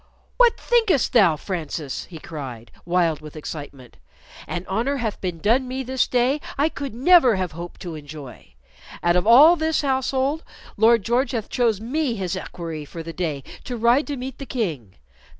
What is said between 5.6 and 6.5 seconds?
me this day